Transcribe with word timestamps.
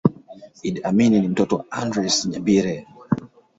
Idi 0.61 0.81
Amin 0.83 1.13
ni 1.21 1.27
mtoto 1.27 1.55
wa 1.55 1.65
Andreas 1.71 2.25
Nyabire 2.25 2.87